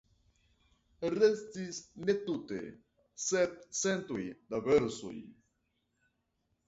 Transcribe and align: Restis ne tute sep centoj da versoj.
Restis 1.15 1.81
ne 2.07 2.15
tute 2.29 2.61
sep 3.27 3.61
centoj 3.81 4.21
da 4.55 4.63
versoj. 4.71 5.17